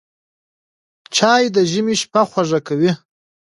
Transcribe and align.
چای 1.15 1.43
د 1.55 1.57
ژمي 1.71 1.95
شپه 2.01 2.21
خوږه 2.29 2.59
کوي 2.67 2.91